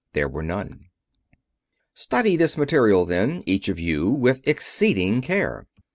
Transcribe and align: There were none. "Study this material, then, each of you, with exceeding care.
There 0.13 0.27
were 0.27 0.41
none. 0.41 0.85
"Study 1.93 2.35
this 2.35 2.57
material, 2.57 3.05
then, 3.05 3.43
each 3.45 3.69
of 3.69 3.79
you, 3.79 4.09
with 4.09 4.47
exceeding 4.47 5.21
care. 5.21 5.67